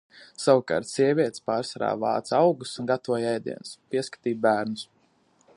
Savukārt 0.43 0.87
sievietes 0.91 1.43
pārsvarā 1.51 1.91
vāca 2.05 2.39
augus 2.47 2.73
un 2.83 2.91
gatavoja 2.95 3.37
ēdienu, 3.37 3.77
pieskatīja 3.93 4.43
bērnus. 4.49 4.89